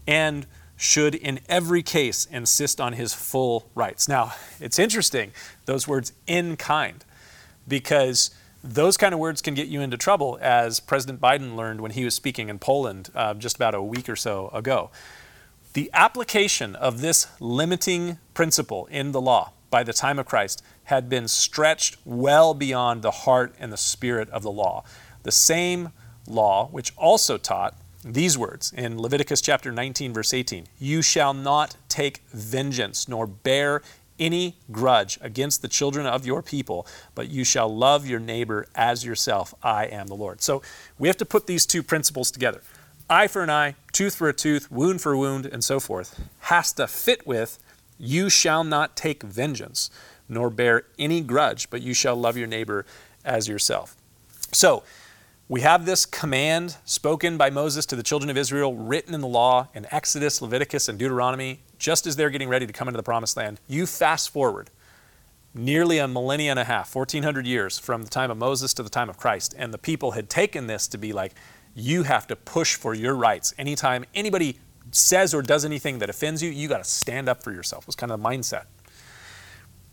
[0.07, 4.07] and should in every case insist on his full rights.
[4.07, 5.31] Now, it's interesting,
[5.65, 7.05] those words in kind,
[7.67, 8.31] because
[8.63, 12.05] those kind of words can get you into trouble, as President Biden learned when he
[12.05, 14.89] was speaking in Poland uh, just about a week or so ago.
[15.73, 21.09] The application of this limiting principle in the law by the time of Christ had
[21.09, 24.83] been stretched well beyond the heart and the spirit of the law.
[25.23, 25.91] The same
[26.27, 31.75] law which also taught these words in Leviticus chapter 19, verse 18 You shall not
[31.89, 33.81] take vengeance, nor bear
[34.19, 39.03] any grudge against the children of your people, but you shall love your neighbor as
[39.03, 39.53] yourself.
[39.63, 40.41] I am the Lord.
[40.41, 40.61] So
[40.97, 42.61] we have to put these two principles together.
[43.09, 46.19] Eye for an eye, tooth for a tooth, wound for a wound, and so forth,
[46.39, 47.59] has to fit with
[47.99, 49.89] you shall not take vengeance,
[50.27, 52.85] nor bear any grudge, but you shall love your neighbor
[53.23, 53.95] as yourself.
[54.51, 54.83] So,
[55.49, 59.27] we have this command spoken by Moses to the children of Israel, written in the
[59.27, 63.03] law in Exodus, Leviticus, and Deuteronomy, just as they're getting ready to come into the
[63.03, 63.59] promised land.
[63.67, 64.69] You fast forward
[65.53, 68.89] nearly a millennia and a half, 1400 years from the time of Moses to the
[68.89, 71.33] time of Christ, and the people had taken this to be like,
[71.75, 73.53] you have to push for your rights.
[73.57, 74.59] Anytime anybody
[74.91, 77.87] says or does anything that offends you, you got to stand up for yourself, It
[77.87, 78.65] was kind of the mindset.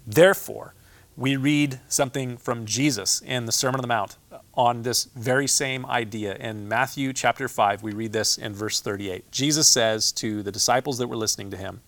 [0.07, 0.75] Therefore,
[1.17, 4.17] we read something from Jesus in the Sermon on the Mount
[4.55, 6.35] on this very same idea.
[6.37, 9.31] In Matthew chapter 5, we read this in verse 38.
[9.31, 11.81] Jesus says to the disciples that were listening to him,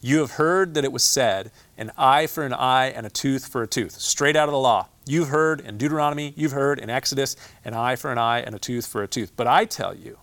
[0.00, 3.48] You have heard that it was said, an eye for an eye and a tooth
[3.48, 4.88] for a tooth, straight out of the law.
[5.06, 8.58] You've heard in Deuteronomy, you've heard in Exodus, an eye for an eye and a
[8.58, 9.32] tooth for a tooth.
[9.36, 10.18] But I tell you,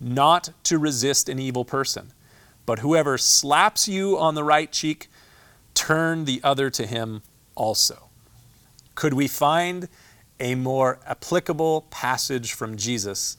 [0.00, 2.12] not to resist an evil person,
[2.66, 5.08] but whoever slaps you on the right cheek,
[5.74, 7.22] turn the other to him
[7.54, 8.08] also.
[8.94, 9.88] Could we find
[10.42, 13.36] a more applicable passage from Jesus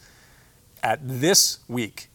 [0.82, 2.10] at this week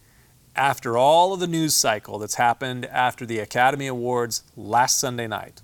[0.57, 5.61] after all of the news cycle that's happened after the Academy Awards last Sunday night?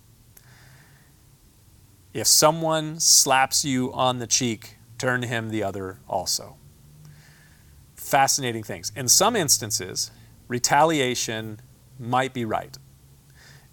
[2.13, 6.57] If someone slaps you on the cheek, turn him the other also.
[7.97, 8.93] Fascinating things.
[8.95, 10.11] In some instances,
[10.47, 11.61] retaliation
[11.99, 12.77] might be right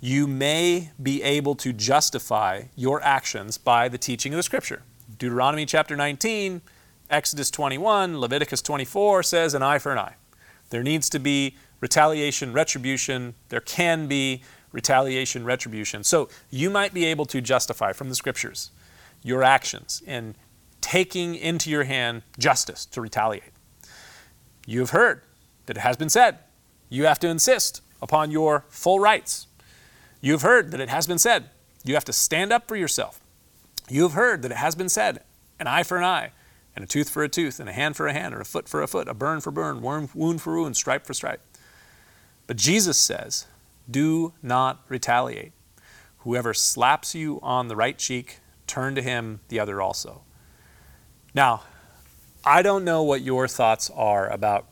[0.03, 4.81] you may be able to justify your actions by the teaching of the Scripture.
[5.17, 6.62] Deuteronomy chapter 19,
[7.10, 10.15] Exodus 21, Leviticus 24 says an eye for an eye.
[10.69, 13.36] There needs to be retaliation, retribution.
[13.50, 16.04] There can be retaliation, retribution.
[16.04, 18.71] So you might be able to justify from the Scriptures
[19.24, 20.36] your actions in
[20.80, 23.52] taking into your hand justice to retaliate.
[24.65, 25.21] You have heard
[25.65, 26.39] that it has been said.
[26.89, 29.47] You have to insist upon your full rights
[30.21, 31.50] You've heard that it has been said,
[31.84, 33.20] you have to stand up for yourself.
[33.91, 35.21] You have heard that it has been said,
[35.60, 36.32] an eye for an eye,
[36.77, 38.69] and a tooth for a tooth, and a hand for a hand, or a foot
[38.69, 41.41] for a foot, a burn for burn, wound for wound, stripe for stripe.
[42.47, 43.47] But Jesus says,
[43.89, 45.51] do not retaliate.
[46.19, 50.21] Whoever slaps you on the right cheek, turn to him the other also.
[51.34, 51.63] Now,
[52.45, 54.67] I don't know what your thoughts are about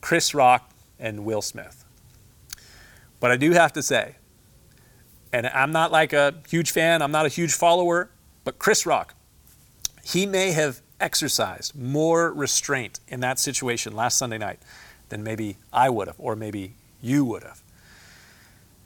[0.00, 1.84] Chris Rock and Will Smith.
[3.18, 4.14] But I do have to say,
[5.32, 8.10] and I'm not like a huge fan, I'm not a huge follower,
[8.44, 9.14] but Chris Rock,
[10.02, 14.60] he may have exercised more restraint in that situation last Sunday night
[15.08, 17.62] than maybe I would have, or maybe you would have.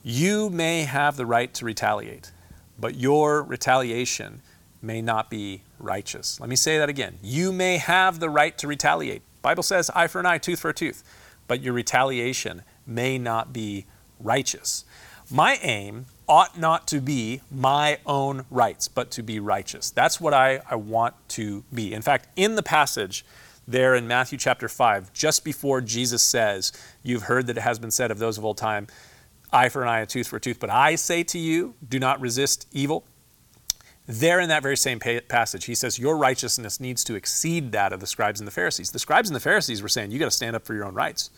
[0.03, 2.31] You may have the right to retaliate,
[2.79, 4.43] but your retaliation
[4.83, 6.39] may not be righteous.
[6.41, 7.19] Let me say that again.
[7.23, 9.23] You may have the right to retaliate.
[9.43, 11.03] Bible says eye for an eye, tooth for a tooth,
[11.49, 13.87] but your retaliation may not be
[14.21, 14.85] righteous.
[15.31, 19.91] My aim ought not to be my own rights, but to be righteous.
[19.91, 21.93] That's what I, I want to be.
[21.93, 23.25] In fact, in the passage
[23.67, 27.91] there in Matthew chapter 5, just before Jesus says, You've heard that it has been
[27.91, 28.87] said of those of old time,
[29.53, 31.99] eye for an eye, a tooth for a tooth, but I say to you, do
[31.99, 33.05] not resist evil.
[34.07, 38.01] There in that very same passage, he says, Your righteousness needs to exceed that of
[38.01, 38.91] the scribes and the Pharisees.
[38.91, 40.95] The scribes and the Pharisees were saying, You got to stand up for your own
[40.95, 41.31] rights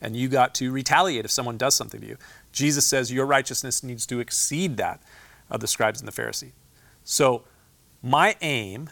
[0.00, 2.16] and you got to retaliate if someone does something to you.
[2.52, 5.00] Jesus says your righteousness needs to exceed that
[5.50, 6.52] of the scribes and the Pharisees.
[7.04, 7.44] So,
[8.02, 8.90] my aim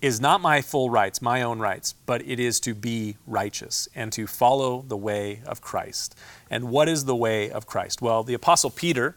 [0.00, 4.12] is not my full rights, my own rights, but it is to be righteous and
[4.12, 6.14] to follow the way of Christ.
[6.50, 8.02] And what is the way of Christ?
[8.02, 9.16] Well, the apostle Peter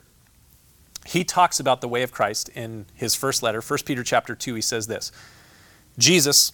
[1.06, 4.56] he talks about the way of Christ in his first letter, 1 Peter chapter 2.
[4.56, 5.12] He says this.
[5.98, 6.52] Jesus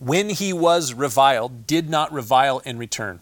[0.00, 3.20] when he was reviled did not revile in return.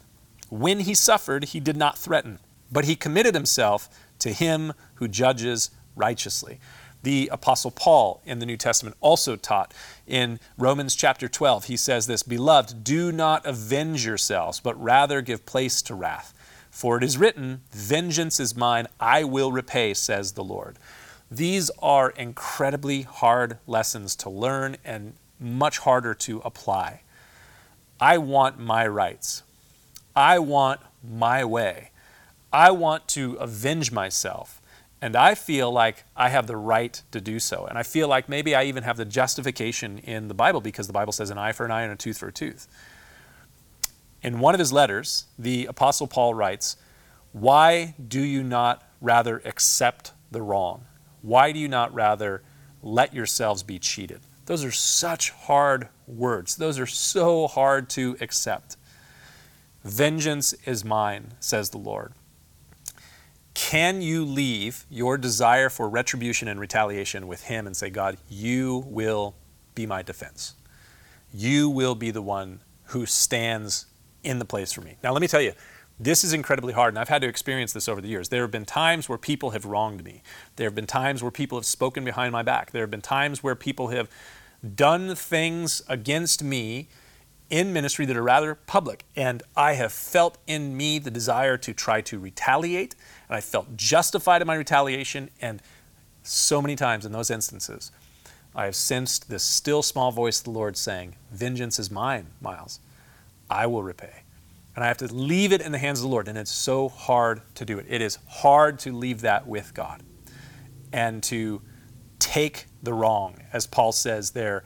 [0.49, 2.39] When he suffered, he did not threaten,
[2.71, 3.89] but he committed himself
[4.19, 6.59] to him who judges righteously.
[7.03, 9.73] The Apostle Paul in the New Testament also taught
[10.07, 11.67] in Romans chapter 12.
[11.67, 16.35] He says this Beloved, do not avenge yourselves, but rather give place to wrath.
[16.71, 20.79] For it is written, Vengeance is mine, I will repay, says the Lord.
[21.31, 27.03] These are incredibly hard lessons to learn and much harder to apply.
[28.01, 29.43] I want my rights.
[30.17, 31.91] I want my way.
[32.59, 34.61] I want to avenge myself.
[35.01, 37.67] And I feel like I have the right to do so.
[37.67, 40.93] And I feel like maybe I even have the justification in the Bible because the
[40.93, 42.67] Bible says an eye for an eye and a tooth for a tooth.
[44.25, 46.77] In one of his letters, the Apostle Paul writes,
[47.31, 50.85] Why do you not rather accept the wrong?
[51.23, 52.43] Why do you not rather
[52.83, 54.23] let yourselves be cheated?
[54.47, 56.57] Those are such hard words.
[56.57, 58.77] Those are so hard to accept.
[59.85, 62.15] Vengeance is mine, says the Lord.
[63.59, 68.85] Can you leave your desire for retribution and retaliation with Him and say, God, you
[68.87, 69.35] will
[69.75, 70.55] be my defense?
[71.35, 73.87] You will be the one who stands
[74.23, 74.97] in the place for me.
[75.03, 75.55] Now, let me tell you,
[75.99, 78.29] this is incredibly hard, and I've had to experience this over the years.
[78.29, 80.23] There have been times where people have wronged me.
[80.55, 82.71] There have been times where people have spoken behind my back.
[82.71, 84.09] There have been times where people have
[84.77, 86.87] done things against me
[87.51, 89.05] in ministry that are rather public.
[89.17, 92.95] And I have felt in me the desire to try to retaliate,
[93.29, 95.31] and I felt justified in my retaliation.
[95.41, 95.63] And
[96.23, 97.93] so many times in those instances,
[98.55, 102.81] I have sensed this still small voice of the Lord saying, Vengeance is mine, Miles.
[103.51, 104.23] I will repay.
[104.75, 106.29] And I have to leave it in the hands of the Lord.
[106.29, 107.87] And it's so hard to do it.
[107.89, 110.03] It is hard to leave that with God
[110.93, 111.61] and to
[112.19, 114.65] take the wrong, as Paul says there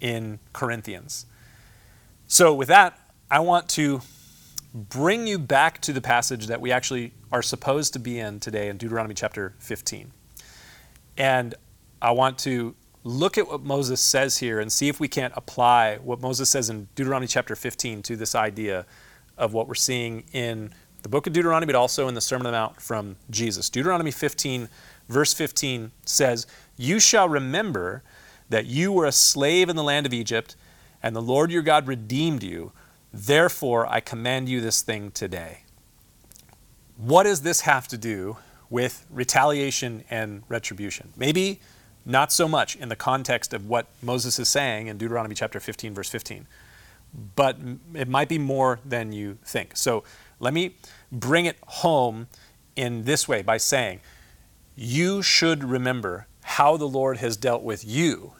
[0.00, 1.26] in Corinthians.
[2.26, 2.98] So, with that,
[3.30, 4.00] I want to
[4.74, 8.68] bring you back to the passage that we actually are supposed to be in today
[8.68, 10.12] in Deuteronomy chapter 15.
[11.16, 11.56] And
[12.00, 15.96] I want to look at what Moses says here and see if we can't apply
[15.96, 18.86] what Moses says in Deuteronomy chapter 15 to this idea
[19.36, 20.72] of what we're seeing in
[21.02, 23.68] the book of Deuteronomy, but also in the Sermon on the Mount from Jesus.
[23.68, 24.68] Deuteronomy 15,
[25.08, 28.04] verse 15 says, You shall remember
[28.48, 30.54] that you were a slave in the land of Egypt,
[31.02, 32.70] and the Lord your God redeemed you.
[33.12, 35.63] Therefore, I command you this thing today.
[36.96, 38.36] What does this have to do
[38.70, 41.12] with retaliation and retribution?
[41.16, 41.60] Maybe
[42.06, 45.94] not so much in the context of what Moses is saying in Deuteronomy chapter 15,
[45.94, 46.46] verse 15
[47.36, 47.58] but
[47.94, 49.76] it might be more than you think.
[49.76, 50.04] So
[50.40, 50.76] let me
[51.12, 52.28] bring it home
[52.76, 54.00] in this way by saying,
[54.76, 58.32] you should remember how the Lord has dealt with you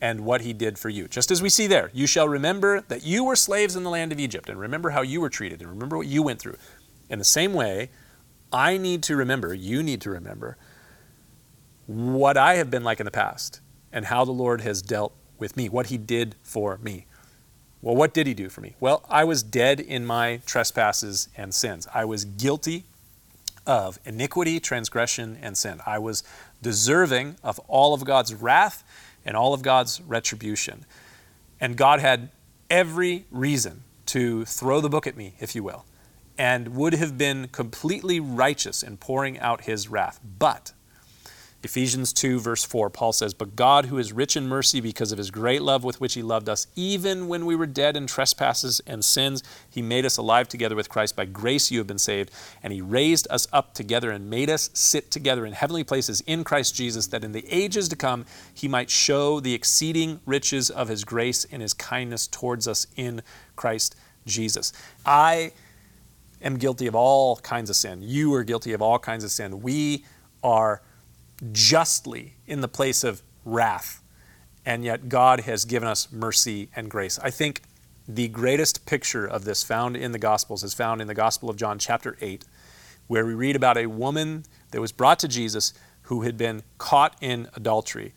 [0.00, 1.08] and what he did for you.
[1.08, 4.12] Just as we see there, you shall remember that you were slaves in the land
[4.12, 6.56] of Egypt, and remember how you were treated, and remember what you went through.
[7.10, 7.90] In the same way,
[8.52, 10.56] I need to remember, you need to remember,
[11.86, 13.60] what I have been like in the past,
[13.92, 17.06] and how the Lord has dealt with me, what he did for me.
[17.80, 18.74] Well, what did he do for me?
[18.80, 21.86] Well, I was dead in my trespasses and sins.
[21.94, 22.84] I was guilty
[23.66, 25.80] of iniquity, transgression, and sin.
[25.86, 26.24] I was
[26.60, 28.82] deserving of all of God's wrath
[29.24, 30.86] and all of God's retribution.
[31.60, 32.30] And God had
[32.68, 35.84] every reason to throw the book at me, if you will,
[36.38, 40.20] and would have been completely righteous in pouring out his wrath.
[40.38, 40.72] But
[41.64, 45.18] Ephesians 2, verse 4, Paul says, But God, who is rich in mercy because of
[45.18, 48.80] his great love with which he loved us, even when we were dead in trespasses
[48.86, 51.16] and sins, he made us alive together with Christ.
[51.16, 52.30] By grace you have been saved,
[52.62, 56.44] and he raised us up together and made us sit together in heavenly places in
[56.44, 58.24] Christ Jesus, that in the ages to come
[58.54, 63.20] he might show the exceeding riches of his grace and his kindness towards us in
[63.56, 64.72] Christ Jesus.
[65.04, 65.50] I
[66.42, 68.00] am guilty of all kinds of sin.
[68.02, 69.62] You are guilty of all kinds of sin.
[69.62, 70.04] We
[70.42, 70.82] are
[71.52, 74.02] justly in the place of wrath,
[74.64, 77.18] and yet God has given us mercy and grace.
[77.20, 77.62] I think
[78.06, 81.56] the greatest picture of this found in the Gospels is found in the Gospel of
[81.56, 82.44] John, chapter 8,
[83.06, 87.16] where we read about a woman that was brought to Jesus who had been caught
[87.20, 88.14] in adultery.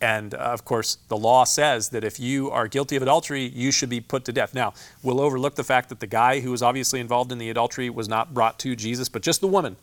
[0.00, 3.70] And uh, of course, the law says that if you are guilty of adultery, you
[3.70, 4.54] should be put to death.
[4.54, 7.88] Now, we'll overlook the fact that the guy who was obviously involved in the adultery
[7.88, 9.76] was not brought to Jesus, but just the woman.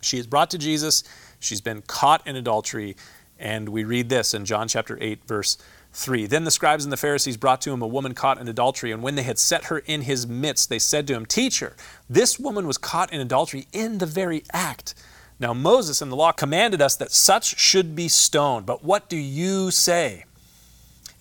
[0.00, 1.04] She is brought to Jesus.
[1.38, 2.96] She's been caught in adultery.
[3.38, 5.58] And we read this in John chapter 8, verse
[5.92, 6.26] 3.
[6.26, 8.92] Then the scribes and the Pharisees brought to him a woman caught in adultery.
[8.92, 11.74] And when they had set her in his midst, they said to him, Teacher,
[12.08, 14.94] this woman was caught in adultery in the very act.
[15.40, 18.66] Now Moses in the law commanded us that such should be stoned.
[18.66, 20.24] But what do you say?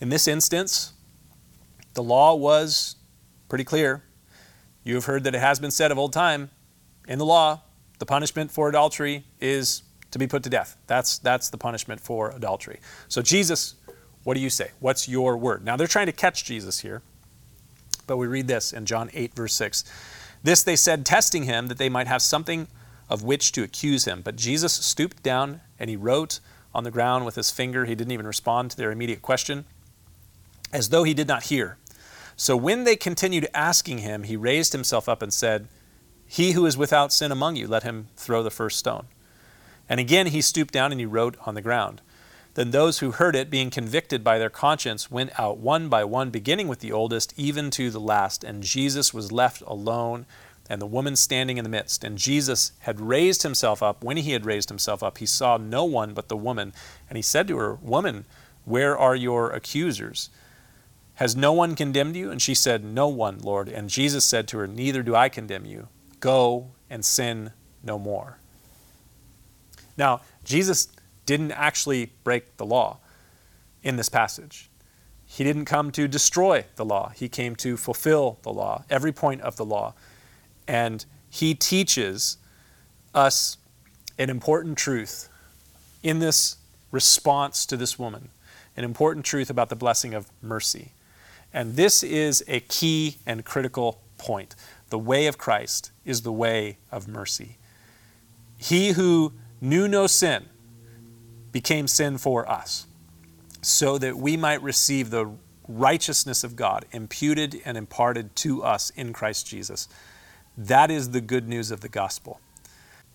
[0.01, 0.93] In this instance,
[1.93, 2.97] the law was
[3.47, 4.03] pretty clear.
[4.83, 6.51] You have heard that it has been said of old time
[7.07, 7.61] in the law,
[7.97, 10.77] the punishment for adultery is to be put to death.
[10.87, 12.79] That's, that's the punishment for adultery.
[13.07, 13.75] So, Jesus,
[14.23, 14.71] what do you say?
[14.79, 15.65] What's your word?
[15.65, 17.01] Now, they're trying to catch Jesus here,
[18.07, 19.83] but we read this in John 8, verse 6.
[20.43, 22.67] This they said, testing him, that they might have something
[23.09, 24.21] of which to accuse him.
[24.21, 26.39] But Jesus stooped down and he wrote
[26.73, 27.85] on the ground with his finger.
[27.85, 29.65] He didn't even respond to their immediate question,
[30.71, 31.77] as though he did not hear.
[32.35, 35.67] So when they continued asking him, he raised himself up and said,
[36.25, 39.07] He who is without sin among you, let him throw the first stone.
[39.89, 42.01] And again he stooped down and he wrote on the ground.
[42.53, 46.29] Then those who heard it, being convicted by their conscience, went out one by one,
[46.29, 48.43] beginning with the oldest, even to the last.
[48.43, 50.25] And Jesus was left alone,
[50.69, 52.03] and the woman standing in the midst.
[52.03, 54.03] And Jesus had raised himself up.
[54.03, 56.73] When he had raised himself up, he saw no one but the woman.
[57.09, 58.25] And he said to her, Woman,
[58.65, 60.29] where are your accusers?
[61.15, 62.31] Has no one condemned you?
[62.31, 63.67] And she said, No one, Lord.
[63.67, 65.87] And Jesus said to her, Neither do I condemn you.
[66.19, 67.51] Go and sin
[67.83, 68.37] no more.
[69.97, 70.87] Now, Jesus
[71.25, 72.97] didn't actually break the law
[73.83, 74.69] in this passage.
[75.25, 79.41] He didn't come to destroy the law, he came to fulfill the law, every point
[79.41, 79.93] of the law.
[80.69, 82.37] And he teaches
[83.15, 83.57] us
[84.19, 85.27] an important truth
[86.03, 86.57] in this
[86.91, 88.29] response to this woman,
[88.77, 90.91] an important truth about the blessing of mercy.
[91.51, 94.55] And this is a key and critical point.
[94.91, 97.57] The way of Christ is the way of mercy.
[98.55, 100.45] He who knew no sin,
[101.51, 102.85] became sin for us,
[103.63, 105.31] so that we might receive the
[105.67, 109.87] righteousness of God imputed and imparted to us in Christ Jesus.
[110.59, 112.41] That is the good news of the gospel.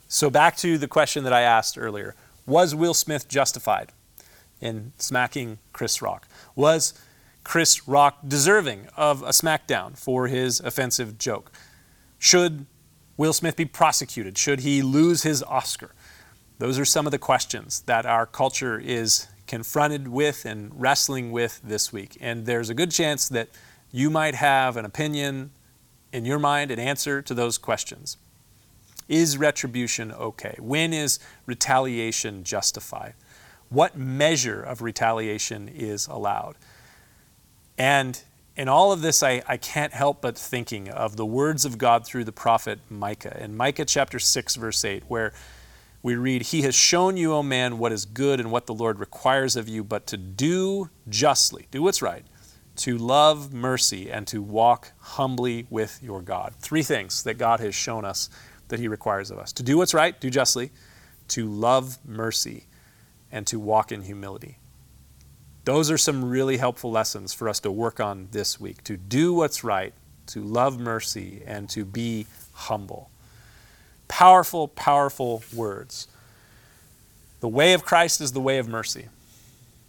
[0.08, 2.14] So, back to the question that I asked earlier
[2.46, 3.92] Was Will Smith justified
[4.62, 6.26] in smacking Chris Rock?
[6.56, 6.94] Was
[7.44, 11.52] Chris Rock deserving of a smackdown for his offensive joke?
[12.18, 12.64] Should
[13.18, 14.38] Will Smith be prosecuted?
[14.38, 15.90] Should he lose his Oscar?
[16.58, 21.60] Those are some of the questions that our culture is confronted with and wrestling with
[21.62, 22.16] this week.
[22.22, 23.50] And there's a good chance that
[23.92, 25.50] you might have an opinion
[26.14, 28.16] in your mind, an answer to those questions.
[29.08, 30.56] Is retribution okay?
[30.60, 33.14] When is retaliation justified?
[33.68, 36.54] What measure of retaliation is allowed?
[37.76, 38.22] And
[38.56, 42.06] in all of this, I, I can't help but thinking of the words of God
[42.06, 43.36] through the prophet Micah.
[43.42, 45.32] In Micah chapter 6, verse 8, where
[46.00, 49.00] we read, He has shown you, O man, what is good and what the Lord
[49.00, 52.24] requires of you, but to do justly, do what's right,
[52.76, 56.54] to love mercy, and to walk humbly with your God.
[56.58, 58.28] Three things that God has shown us
[58.68, 60.70] that He requires of us to do what's right, do justly,
[61.28, 62.64] to love mercy,
[63.30, 64.58] and to walk in humility.
[65.64, 69.32] Those are some really helpful lessons for us to work on this week to do
[69.32, 69.94] what's right,
[70.26, 73.10] to love mercy, and to be humble.
[74.08, 76.08] Powerful, powerful words.
[77.40, 79.08] The way of Christ is the way of mercy.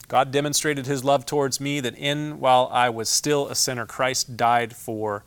[0.08, 4.38] God demonstrated his love towards me that in while I was still a sinner, Christ
[4.38, 5.24] died for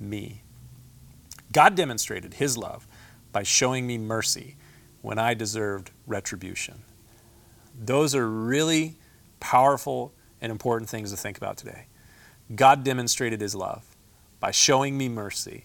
[0.00, 0.42] me.
[1.52, 2.86] God demonstrated his love
[3.30, 4.56] by showing me mercy
[5.02, 6.82] when I deserved retribution.
[7.78, 8.96] Those are really
[9.40, 11.86] powerful and important things to think about today.
[12.54, 13.84] God demonstrated his love
[14.40, 15.64] by showing me mercy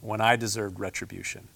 [0.00, 1.48] when I deserved retribution.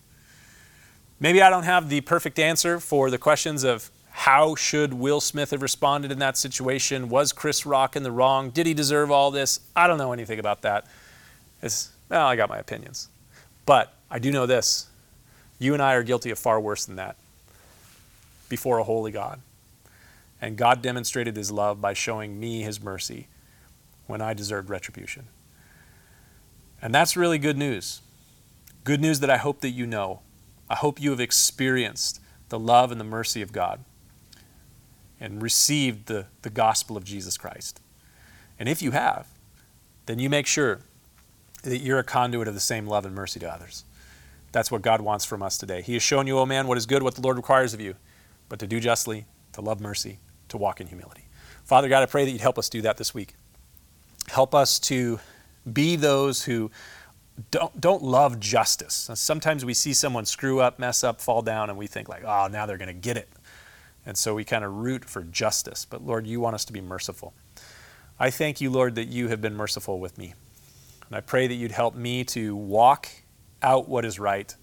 [1.20, 5.50] Maybe I don't have the perfect answer for the questions of how should Will Smith
[5.50, 7.08] have responded in that situation?
[7.08, 8.50] Was Chris Rock in the wrong?
[8.50, 9.58] Did he deserve all this?
[9.74, 10.86] I don't know anything about that.
[11.60, 13.08] It's, well, I got my opinions.
[13.66, 14.88] But I do know this
[15.58, 17.16] you and I are guilty of far worse than that
[18.48, 19.40] before a holy God.
[20.40, 23.26] And God demonstrated his love by showing me his mercy
[24.06, 25.24] when I deserved retribution.
[26.80, 28.00] And that's really good news.
[28.84, 30.20] Good news that I hope that you know
[30.70, 33.84] I hope you have experienced the love and the mercy of God
[35.20, 37.80] and received the, the gospel of Jesus Christ.
[38.58, 39.28] And if you have,
[40.06, 40.80] then you make sure
[41.62, 43.84] that you're a conduit of the same love and mercy to others.
[44.52, 45.82] That's what God wants from us today.
[45.82, 47.80] He has shown you, O oh man, what is good, what the Lord requires of
[47.80, 47.96] you,
[48.48, 51.24] but to do justly, to love mercy, to walk in humility.
[51.64, 53.34] Father God, I pray that you'd help us do that this week.
[54.28, 55.18] Help us to
[55.70, 56.70] be those who
[57.50, 59.10] don't don't love justice.
[59.14, 62.48] Sometimes we see someone screw up, mess up, fall down, and we think like, oh,
[62.48, 63.28] now they're going to get it,
[64.06, 65.84] and so we kind of root for justice.
[65.84, 67.34] But Lord, you want us to be merciful.
[68.18, 70.34] I thank you, Lord, that you have been merciful with me,
[71.08, 73.08] and I pray that you'd help me to walk
[73.62, 74.54] out what is right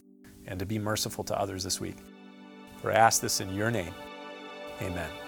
[0.48, 1.98] and to be merciful to others this week.
[2.82, 3.94] For I ask this in your name.
[4.82, 5.21] Amen.